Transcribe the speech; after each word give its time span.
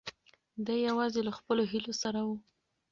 دی 0.65 0.75
یوازې 0.87 1.21
له 1.27 1.31
خپلو 1.37 1.63
هیلو 1.71 1.93
سره 2.01 2.19
و. 2.27 2.29